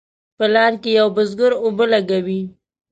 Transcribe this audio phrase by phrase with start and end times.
[0.37, 2.41] په لار کې یو بزګر اوبه لګوي.